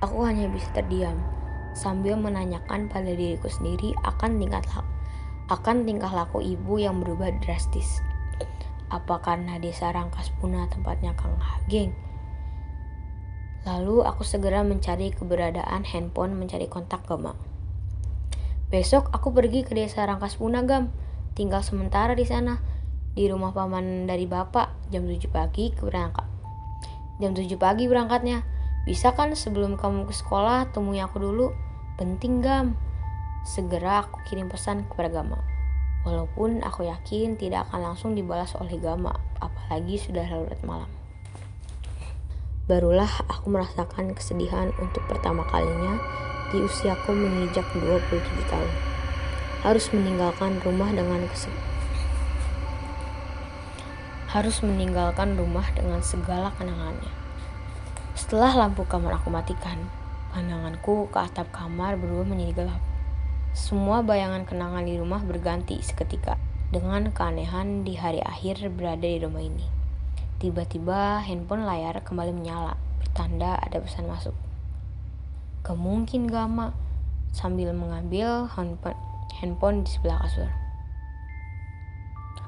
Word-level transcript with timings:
Aku 0.00 0.24
hanya 0.24 0.48
bisa 0.48 0.72
terdiam 0.72 1.20
sambil 1.76 2.16
menanyakan 2.16 2.88
pada 2.88 3.12
diriku 3.12 3.52
sendiri 3.52 3.92
akan 4.00 4.40
tingkah 4.40 4.64
laku, 4.64 4.88
akan 5.52 5.76
tingkah 5.84 6.08
laku 6.08 6.40
ibu 6.40 6.80
yang 6.80 7.04
berubah 7.04 7.28
drastis. 7.44 8.00
Apa 8.88 9.20
karena 9.20 9.60
desa 9.60 9.92
Rangkas 9.92 10.32
punah 10.40 10.66
tempatnya 10.72 11.12
Kang 11.14 11.36
Hageng? 11.36 11.92
Lalu 13.68 14.00
aku 14.02 14.24
segera 14.24 14.64
mencari 14.64 15.12
keberadaan 15.12 15.84
handphone 15.84 16.32
mencari 16.32 16.64
kontak 16.64 17.04
Gama. 17.04 17.36
Besok 18.72 19.12
aku 19.12 19.36
pergi 19.36 19.68
ke 19.68 19.76
desa 19.76 20.08
Rangkas 20.08 20.40
Puna 20.40 20.64
Gam, 20.64 20.88
tinggal 21.36 21.60
sementara 21.60 22.16
di 22.16 22.24
sana 22.24 22.56
di 23.12 23.28
rumah 23.28 23.52
paman 23.52 24.08
dari 24.08 24.24
bapak 24.24 24.88
jam 24.88 25.04
7 25.04 25.28
pagi 25.28 25.74
ke 25.74 25.84
berangkat. 25.84 26.24
Jam 27.20 27.36
7 27.36 27.52
pagi 27.60 27.84
berangkatnya. 27.84 28.59
Bisa 28.88 29.12
kan 29.12 29.36
sebelum 29.36 29.76
kamu 29.76 30.08
ke 30.08 30.14
sekolah 30.16 30.72
temui 30.72 31.00
aku 31.00 31.20
dulu? 31.20 31.52
Penting 32.00 32.40
gam. 32.40 32.80
Segera 33.44 34.04
aku 34.04 34.24
kirim 34.24 34.48
pesan 34.48 34.88
kepada 34.88 35.20
Gama. 35.20 35.40
Walaupun 36.08 36.64
aku 36.64 36.88
yakin 36.88 37.36
tidak 37.36 37.68
akan 37.68 37.92
langsung 37.92 38.16
dibalas 38.16 38.56
oleh 38.56 38.80
Gama, 38.80 39.12
apalagi 39.36 40.00
sudah 40.00 40.24
larut 40.24 40.60
malam. 40.64 40.88
Barulah 42.64 43.10
aku 43.28 43.52
merasakan 43.52 44.16
kesedihan 44.16 44.72
untuk 44.80 45.04
pertama 45.10 45.44
kalinya 45.48 46.00
di 46.48 46.64
usiaku 46.64 47.12
menginjak 47.12 47.68
27 47.76 48.00
tahun. 48.48 48.72
Harus 49.60 49.92
meninggalkan 49.92 50.56
rumah 50.64 50.88
dengan 50.88 51.28
kesedihan 51.28 51.70
harus 54.30 54.62
meninggalkan 54.62 55.34
rumah 55.34 55.66
dengan 55.74 55.98
segala 56.06 56.54
kenangannya. 56.54 57.19
Setelah 58.30 58.54
lampu 58.62 58.86
kamar 58.86 59.18
aku 59.18 59.26
matikan, 59.26 59.90
pandanganku 60.30 61.10
ke 61.10 61.18
atap 61.18 61.50
kamar 61.50 61.98
berubah 61.98 62.30
menjadi 62.30 62.62
gelap. 62.62 62.78
Semua 63.58 64.06
bayangan 64.06 64.46
kenangan 64.46 64.86
di 64.86 64.94
rumah 64.94 65.18
berganti 65.26 65.82
seketika 65.82 66.38
dengan 66.70 67.10
keanehan 67.10 67.82
di 67.82 67.98
hari 67.98 68.22
akhir 68.22 68.70
berada 68.70 69.02
di 69.02 69.18
rumah 69.18 69.42
ini. 69.42 69.66
Tiba-tiba 70.38 71.18
handphone 71.26 71.66
layar 71.66 72.06
kembali 72.06 72.30
menyala, 72.30 72.78
bertanda 73.02 73.58
ada 73.58 73.82
pesan 73.82 74.06
masuk. 74.06 74.38
Gak 75.66 75.74
Gama, 76.30 76.70
sambil 77.34 77.74
mengambil 77.74 78.46
handphone, 78.46 78.94
handphone 79.42 79.82
di 79.82 79.90
sebelah 79.90 80.22
kasur. 80.22 80.46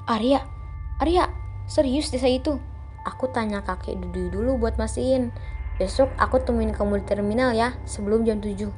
Arya, 0.07 0.47
Arya, 1.03 1.27
Serius 1.67 2.07
desa 2.07 2.31
itu? 2.31 2.55
Aku 3.03 3.27
tanya 3.35 3.67
kakek 3.67 3.99
Dudu 3.99 4.31
dulu 4.31 4.63
buat 4.63 4.79
mastiin. 4.79 5.35
Besok 5.73 6.13
aku 6.21 6.37
temuin 6.37 6.69
kamu 6.69 7.01
di 7.01 7.05
terminal 7.09 7.49
ya, 7.49 7.73
sebelum 7.89 8.29
jam 8.29 8.37
7. 8.37 8.69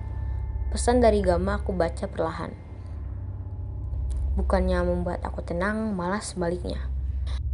Pesan 0.71 1.03
dari 1.03 1.19
Gama 1.19 1.59
aku 1.59 1.75
baca 1.75 2.07
perlahan. 2.07 2.55
Bukannya 4.39 4.79
membuat 4.79 5.19
aku 5.27 5.43
tenang, 5.43 5.91
malah 5.91 6.23
sebaliknya. 6.23 6.79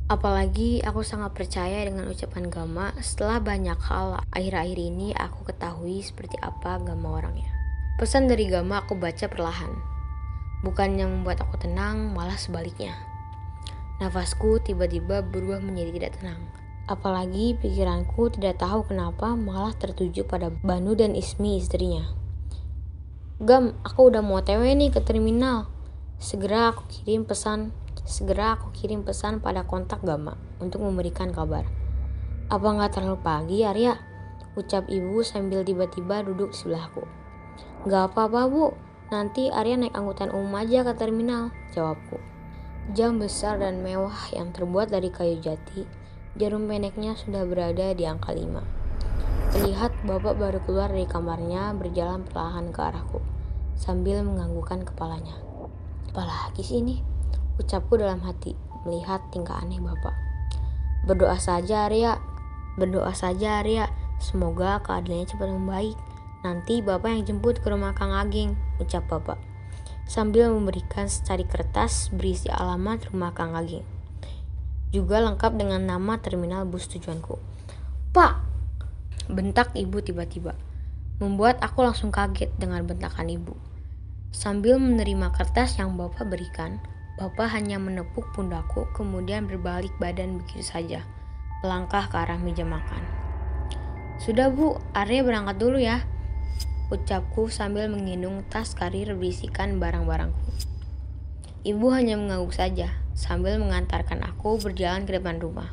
Apalagi 0.06 0.86
aku 0.86 1.02
sangat 1.02 1.34
percaya 1.34 1.82
dengan 1.82 2.06
ucapan 2.06 2.54
Gama 2.54 2.94
setelah 3.02 3.42
banyak 3.42 3.82
hal 3.82 4.22
akhir-akhir 4.30 4.78
ini 4.78 5.10
aku 5.18 5.50
ketahui 5.50 6.06
seperti 6.06 6.38
apa 6.38 6.78
Gama 6.78 7.10
orangnya. 7.10 7.50
Pesan 7.98 8.30
dari 8.30 8.46
Gama 8.46 8.86
aku 8.86 8.94
baca 8.94 9.26
perlahan. 9.26 9.74
Bukannya 10.62 11.10
membuat 11.10 11.42
aku 11.42 11.58
tenang, 11.58 12.14
malah 12.14 12.38
sebaliknya. 12.38 12.94
Nafasku 13.98 14.62
tiba-tiba 14.62 15.26
berubah 15.26 15.58
menjadi 15.66 15.98
tidak 15.98 16.14
tenang. 16.22 16.61
Apalagi 16.92 17.56
pikiranku 17.56 18.36
tidak 18.36 18.60
tahu 18.60 18.84
kenapa 18.84 19.32
malah 19.32 19.72
tertuju 19.72 20.28
pada 20.28 20.52
Banu 20.52 20.92
dan 20.92 21.16
Ismi 21.16 21.56
istrinya. 21.56 22.04
Gam, 23.40 23.80
aku 23.88 24.12
udah 24.12 24.20
mau 24.20 24.44
TW 24.44 24.76
nih 24.76 24.92
ke 24.92 25.00
terminal. 25.00 25.72
Segera 26.20 26.76
aku 26.76 26.84
kirim 26.92 27.24
pesan, 27.24 27.72
segera 28.04 28.60
aku 28.60 28.76
kirim 28.76 29.08
pesan 29.08 29.40
pada 29.40 29.64
kontak 29.64 30.04
Gama 30.04 30.36
untuk 30.60 30.84
memberikan 30.84 31.32
kabar. 31.32 31.64
Apa 32.52 32.68
nggak 32.76 33.00
terlalu 33.00 33.24
pagi, 33.24 33.64
Arya? 33.64 33.96
Ucap 34.60 34.92
ibu 34.92 35.24
sambil 35.24 35.64
tiba-tiba 35.64 36.28
duduk 36.28 36.52
sebelahku. 36.52 37.08
Gak 37.88 38.12
apa-apa, 38.12 38.52
Bu. 38.52 38.76
Nanti 39.16 39.48
Arya 39.48 39.80
naik 39.80 39.96
angkutan 39.96 40.28
umum 40.36 40.60
aja 40.60 40.84
ke 40.84 40.92
terminal, 41.00 41.56
jawabku. 41.72 42.20
Jam 42.92 43.16
besar 43.16 43.64
dan 43.64 43.80
mewah 43.80 44.28
yang 44.36 44.52
terbuat 44.52 44.92
dari 44.92 45.08
kayu 45.08 45.40
jati, 45.40 46.01
jarum 46.40 46.68
pendeknya 46.72 47.20
sudah 47.20 47.44
berada 47.44 47.92
di 47.92 48.08
angka 48.08 48.32
5. 48.32 49.52
Terlihat 49.52 49.92
bapak 50.08 50.40
baru 50.40 50.60
keluar 50.64 50.88
dari 50.88 51.04
kamarnya 51.04 51.76
berjalan 51.76 52.24
perlahan 52.24 52.72
ke 52.72 52.80
arahku, 52.80 53.20
sambil 53.76 54.24
menganggukkan 54.24 54.88
kepalanya. 54.88 55.36
Apalagi 56.12 56.64
sih 56.64 56.80
ini? 56.80 57.04
Ucapku 57.60 58.00
dalam 58.00 58.24
hati, 58.24 58.56
melihat 58.88 59.20
tingkah 59.36 59.60
aneh 59.60 59.84
bapak. 59.84 60.16
Berdoa 61.04 61.36
saja 61.36 61.92
Arya, 61.92 62.16
berdoa 62.80 63.12
saja 63.12 63.60
Arya, 63.60 63.92
semoga 64.24 64.80
keadaannya 64.88 65.28
cepat 65.28 65.52
membaik. 65.52 65.98
Nanti 66.48 66.80
bapak 66.80 67.12
yang 67.12 67.24
jemput 67.28 67.60
ke 67.60 67.68
rumah 67.68 67.92
Kang 67.92 68.16
Ageng, 68.16 68.56
ucap 68.80 69.06
bapak 69.12 69.52
sambil 70.12 70.52
memberikan 70.52 71.08
secari 71.08 71.48
kertas 71.48 72.12
berisi 72.12 72.52
alamat 72.52 73.08
rumah 73.16 73.32
Kang 73.32 73.56
Ageng. 73.56 74.01
Juga 74.92 75.24
lengkap 75.24 75.56
dengan 75.56 75.88
nama 75.88 76.20
terminal 76.20 76.68
bus 76.68 76.92
tujuanku. 76.92 77.40
Pak! 78.12 78.44
Bentak 79.32 79.72
ibu 79.72 80.04
tiba-tiba. 80.04 80.52
Membuat 81.24 81.64
aku 81.64 81.88
langsung 81.88 82.12
kaget 82.12 82.52
dengan 82.60 82.84
bentakan 82.84 83.32
ibu. 83.32 83.56
Sambil 84.36 84.84
menerima 84.84 85.32
kertas 85.32 85.80
yang 85.80 85.96
bapak 85.96 86.28
berikan, 86.28 86.84
bapak 87.16 87.56
hanya 87.56 87.80
menepuk 87.80 88.28
pundakku 88.36 88.84
kemudian 88.92 89.48
berbalik 89.48 89.96
badan 89.96 90.44
begitu 90.44 90.68
saja. 90.68 91.08
Melangkah 91.64 92.12
ke 92.12 92.16
arah 92.20 92.40
meja 92.44 92.68
makan. 92.68 93.08
Sudah 94.20 94.52
bu, 94.52 94.76
Arya 94.92 95.24
berangkat 95.24 95.56
dulu 95.56 95.80
ya 95.80 96.04
ucapku 96.92 97.48
sambil 97.48 97.88
menggendong 97.88 98.44
tas 98.52 98.76
karir 98.76 99.16
berisikan 99.16 99.80
barang-barangku. 99.80 100.52
Ibu 101.64 101.88
hanya 101.96 102.20
mengangguk 102.20 102.52
saja 102.52 103.01
sambil 103.14 103.60
mengantarkan 103.60 104.24
aku 104.24 104.58
berjalan 104.60 105.04
ke 105.04 105.18
depan 105.20 105.38
rumah. 105.38 105.72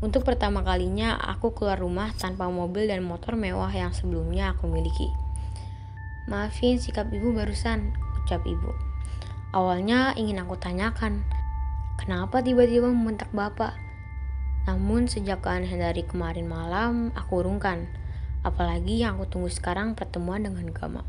Untuk 0.00 0.24
pertama 0.24 0.64
kalinya 0.64 1.20
aku 1.20 1.52
keluar 1.52 1.76
rumah 1.76 2.08
tanpa 2.16 2.48
mobil 2.48 2.88
dan 2.88 3.04
motor 3.04 3.36
mewah 3.36 3.68
yang 3.68 3.92
sebelumnya 3.92 4.56
aku 4.56 4.64
miliki. 4.64 5.12
Maafin 6.24 6.80
sikap 6.80 7.12
ibu 7.12 7.36
barusan, 7.36 7.92
ucap 8.24 8.40
ibu. 8.48 8.72
Awalnya 9.52 10.16
ingin 10.16 10.40
aku 10.40 10.56
tanyakan, 10.56 11.26
kenapa 12.00 12.40
tiba-tiba 12.40 12.88
membentak 12.88 13.28
bapak? 13.34 13.76
Namun 14.64 15.10
sejak 15.10 15.44
keanehan 15.44 15.82
dari 15.82 16.06
kemarin 16.06 16.46
malam, 16.46 17.10
aku 17.12 17.44
urungkan. 17.44 17.90
Apalagi 18.40 19.04
yang 19.04 19.20
aku 19.20 19.28
tunggu 19.28 19.50
sekarang 19.52 19.92
pertemuan 19.92 20.46
dengan 20.46 20.70
Gama. 20.72 21.04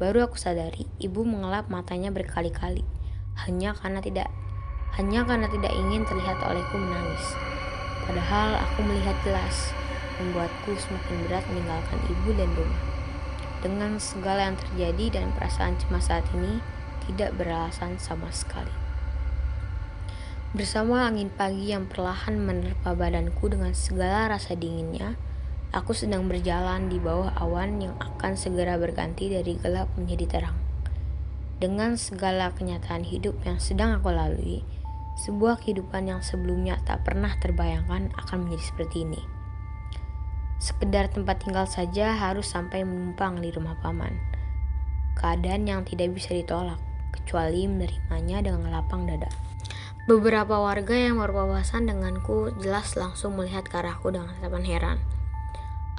Baru 0.00 0.24
aku 0.24 0.40
sadari, 0.40 0.88
ibu 0.96 1.22
mengelap 1.22 1.68
matanya 1.68 2.08
berkali-kali, 2.08 2.82
hanya 3.46 3.76
karena 3.76 4.00
tidak 4.02 4.28
hanya 4.98 5.22
karena 5.22 5.46
tidak 5.46 5.70
ingin 5.72 6.02
terlihat 6.02 6.42
olehku 6.42 6.76
menangis. 6.76 7.24
Padahal 8.04 8.58
aku 8.58 8.82
melihat 8.82 9.14
jelas, 9.22 9.70
membuatku 10.18 10.74
semakin 10.74 11.16
berat 11.24 11.44
meninggalkan 11.46 11.98
ibu 12.10 12.30
dan 12.34 12.50
rumah. 12.58 12.82
Dengan 13.60 14.00
segala 14.02 14.50
yang 14.50 14.58
terjadi 14.58 15.20
dan 15.20 15.30
perasaan 15.36 15.78
cemas 15.78 16.10
saat 16.10 16.26
ini, 16.34 16.58
tidak 17.06 17.38
beralasan 17.38 17.96
sama 18.02 18.28
sekali. 18.34 18.72
Bersama 20.50 21.06
angin 21.06 21.30
pagi 21.30 21.70
yang 21.70 21.86
perlahan 21.86 22.34
menerpa 22.34 22.98
badanku 22.98 23.46
dengan 23.46 23.70
segala 23.70 24.26
rasa 24.34 24.58
dinginnya, 24.58 25.14
Aku 25.70 25.94
sedang 25.94 26.26
berjalan 26.26 26.90
di 26.90 26.98
bawah 26.98 27.30
awan 27.38 27.78
yang 27.78 27.94
akan 28.02 28.34
segera 28.34 28.74
berganti 28.74 29.30
dari 29.30 29.54
gelap 29.54 29.86
menjadi 29.94 30.26
terang. 30.26 30.69
Dengan 31.60 32.00
segala 32.00 32.56
kenyataan 32.56 33.04
hidup 33.04 33.36
yang 33.44 33.60
sedang 33.60 34.00
aku 34.00 34.08
lalui, 34.08 34.64
sebuah 35.20 35.60
kehidupan 35.60 36.08
yang 36.08 36.24
sebelumnya 36.24 36.80
tak 36.88 37.04
pernah 37.04 37.36
terbayangkan 37.36 38.16
akan 38.16 38.48
menjadi 38.48 38.64
seperti 38.64 39.04
ini. 39.04 39.20
Sekedar 40.56 41.12
tempat 41.12 41.44
tinggal 41.44 41.68
saja 41.68 42.16
harus 42.16 42.48
sampai 42.48 42.80
menumpang 42.80 43.44
di 43.44 43.52
rumah 43.52 43.76
paman. 43.84 44.16
Keadaan 45.20 45.68
yang 45.68 45.84
tidak 45.84 46.16
bisa 46.16 46.32
ditolak, 46.32 46.80
kecuali 47.12 47.68
menerimanya 47.68 48.40
dengan 48.40 48.72
lapang 48.72 49.04
dada. 49.04 49.28
Beberapa 50.08 50.56
warga 50.64 50.96
yang 50.96 51.20
berpapasan 51.20 51.92
denganku 51.92 52.56
jelas 52.56 52.96
langsung 52.96 53.36
melihat 53.36 53.68
ke 53.68 53.84
arahku 53.84 54.08
dengan 54.08 54.32
tatapan 54.40 54.64
heran. 54.64 54.98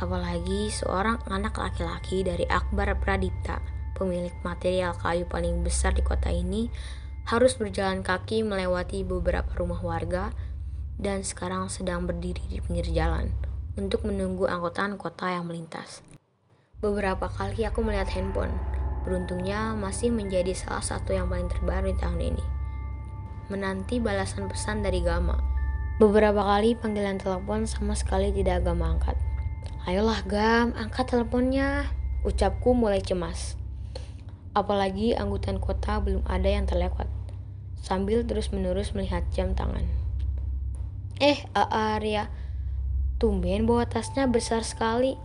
Apalagi 0.01 0.73
seorang 0.73 1.21
anak 1.29 1.61
laki-laki 1.61 2.25
dari 2.25 2.49
Akbar 2.49 2.97
Pradipta, 2.97 3.61
pemilik 4.01 4.33
material 4.41 4.97
kayu 4.97 5.29
paling 5.29 5.61
besar 5.61 5.93
di 5.93 6.01
kota 6.01 6.33
ini, 6.33 6.73
harus 7.29 7.53
berjalan 7.53 8.01
kaki 8.01 8.41
melewati 8.41 9.05
beberapa 9.05 9.53
rumah 9.53 9.77
warga 9.85 10.33
dan 10.97 11.21
sekarang 11.21 11.69
sedang 11.69 12.09
berdiri 12.09 12.41
di 12.49 12.57
pinggir 12.57 12.89
jalan 12.89 13.29
untuk 13.77 14.01
menunggu 14.09 14.49
angkutan 14.49 14.97
kota 14.97 15.29
yang 15.29 15.45
melintas. 15.45 16.01
Beberapa 16.81 17.29
kali 17.29 17.61
aku 17.61 17.85
melihat 17.85 18.09
handphone. 18.17 18.57
Beruntungnya 19.05 19.77
masih 19.77 20.09
menjadi 20.09 20.53
salah 20.57 20.81
satu 20.81 21.13
yang 21.13 21.29
paling 21.29 21.49
terbaru 21.49 21.93
di 21.93 21.97
tahun 21.97 22.21
ini. 22.33 22.45
Menanti 23.53 24.01
balasan 24.01 24.49
pesan 24.49 24.81
dari 24.81 25.01
Gama. 25.05 25.37
Beberapa 26.01 26.41
kali 26.41 26.73
panggilan 26.73 27.21
telepon 27.21 27.69
sama 27.69 27.93
sekali 27.93 28.33
tidak 28.33 28.65
Gama 28.65 28.97
angkat. 28.97 29.17
Ayolah 29.85 30.21
Gam, 30.25 30.73
angkat 30.73 31.13
teleponnya. 31.13 31.89
Ucapku 32.21 32.77
mulai 32.77 33.01
cemas. 33.01 33.60
Apalagi 34.51 35.15
angkutan 35.15 35.57
kota 35.57 36.01
belum 36.03 36.23
ada 36.27 36.47
yang 36.47 36.67
terlewat. 36.67 37.07
Sambil 37.79 38.27
terus-menerus 38.27 38.93
melihat 38.93 39.25
jam 39.31 39.55
tangan. 39.57 39.87
Eh, 41.21 41.45
Arya, 41.55 42.27
tumben 43.17 43.65
bawa 43.65 43.87
tasnya 43.87 44.27
besar 44.27 44.61
sekali. 44.65 45.15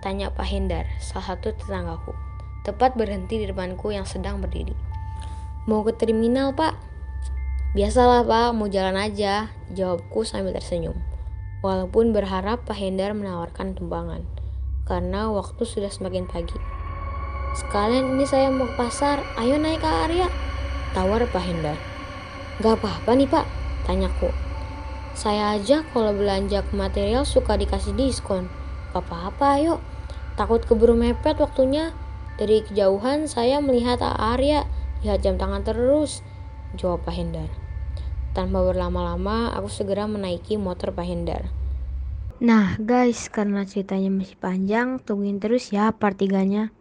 Tanya 0.00 0.32
Pak 0.32 0.46
Hendar, 0.48 0.88
salah 0.98 1.36
satu 1.36 1.52
tetanggaku. 1.52 2.16
Tepat 2.64 2.96
berhenti 2.96 3.40
di 3.40 3.46
depanku 3.46 3.92
yang 3.92 4.08
sedang 4.08 4.40
berdiri. 4.40 4.72
Mau 5.68 5.84
ke 5.84 5.92
terminal, 5.92 6.56
Pak? 6.56 6.72
Biasalah, 7.76 8.24
Pak. 8.24 8.56
Mau 8.56 8.66
jalan 8.66 8.96
aja. 8.96 9.52
Jawabku 9.70 10.24
sambil 10.24 10.56
tersenyum 10.56 10.96
walaupun 11.60 12.16
berharap 12.16 12.64
Pak 12.64 12.76
Hendar 12.76 13.12
menawarkan 13.12 13.76
tumbangan, 13.76 14.24
karena 14.88 15.28
waktu 15.28 15.62
sudah 15.64 15.92
semakin 15.92 16.24
pagi. 16.24 16.56
Sekalian 17.50 18.14
ini 18.14 18.24
saya 18.26 18.46
mau 18.48 18.70
ke 18.70 18.78
pasar, 18.78 19.26
ayo 19.34 19.58
naik 19.58 19.82
ke 19.82 19.90
Arya, 19.90 20.30
tawar 20.94 21.26
Pak 21.26 21.42
Hendar. 21.42 21.74
Gak 22.62 22.78
apa-apa 22.78 23.10
nih 23.18 23.26
Pak, 23.26 23.46
tanyaku. 23.88 24.30
Saya 25.18 25.58
aja 25.58 25.82
kalau 25.90 26.14
belanja 26.14 26.62
ke 26.62 26.72
material 26.78 27.26
suka 27.26 27.58
dikasih 27.58 27.98
diskon. 27.98 28.46
Gak 28.94 29.02
apa-apa 29.02 29.58
ayo, 29.58 29.74
takut 30.38 30.62
keburu 30.62 30.94
mepet 30.94 31.42
waktunya. 31.42 31.90
Dari 32.38 32.64
kejauhan 32.64 33.26
saya 33.28 33.58
melihat 33.60 34.00
Arya, 34.00 34.64
lihat 35.04 35.20
jam 35.20 35.36
tangan 35.36 35.66
terus, 35.66 36.24
jawab 36.78 37.02
Pak 37.04 37.12
Hendar. 37.18 37.50
Tanpa 38.32 38.62
berlama-lama, 38.62 39.50
aku 39.58 39.66
segera 39.66 40.06
menaiki 40.06 40.54
motor 40.54 40.94
Pak 40.94 41.04
Hendar. 41.04 41.50
Nah 42.40 42.80
guys, 42.80 43.28
karena 43.28 43.68
ceritanya 43.68 44.08
masih 44.08 44.38
panjang, 44.40 44.96
tungguin 45.02 45.42
terus 45.42 45.74
ya 45.74 45.92
part 45.92 46.16
3-nya. 46.16 46.72